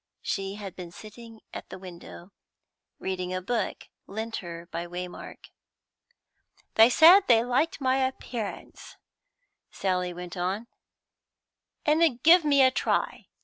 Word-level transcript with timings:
She 0.23 0.55
had 0.55 0.75
been 0.75 0.89
sitting 0.89 1.41
at 1.53 1.69
the 1.69 1.77
window, 1.77 2.31
reading 2.97 3.35
a 3.35 3.39
book 3.39 3.87
lent 4.07 4.37
her 4.37 4.65
by 4.71 4.87
Waymark. 4.87 5.51
"They 6.73 6.89
said 6.89 7.27
they 7.27 7.43
liked 7.45 7.79
my 7.79 7.97
appearance," 7.97 8.95
Sally 9.69 10.11
went 10.11 10.35
on, 10.35 10.65
"and 11.85 12.01
'ud 12.01 12.23
give 12.23 12.43
me 12.43 12.63
a 12.63 12.71
try. 12.71 13.27